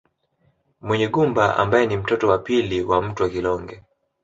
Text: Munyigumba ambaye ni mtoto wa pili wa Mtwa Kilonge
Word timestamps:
Munyigumba 0.85 1.43
ambaye 1.61 1.85
ni 1.87 1.97
mtoto 1.97 2.25
wa 2.27 2.37
pili 2.37 2.83
wa 2.83 2.97
Mtwa 3.05 3.29
Kilonge 3.29 3.75